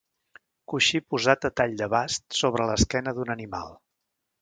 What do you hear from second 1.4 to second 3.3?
a tall de bast sobre l'esquena